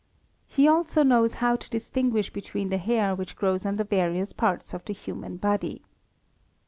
[0.47, 4.73] He also knows how to distinguish between the_ hair which grows on the various parts
[4.73, 5.83] of the human body.